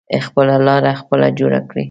خپله 0.27 0.55
لاره 0.65 0.91
خپله 1.01 1.27
جوړه 1.39 1.59
کړی. 1.69 1.79